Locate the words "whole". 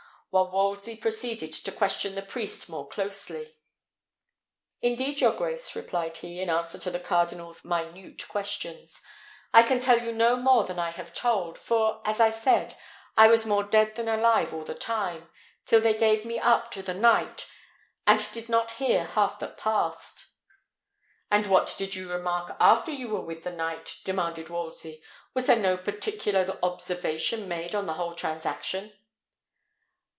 27.95-28.15